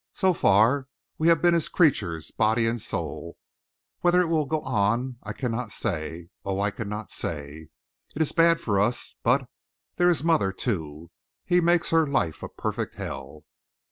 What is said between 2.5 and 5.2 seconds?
and soul. Whether it will go on,